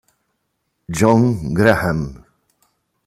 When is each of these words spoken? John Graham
John 0.89 1.53
Graham 1.53 2.25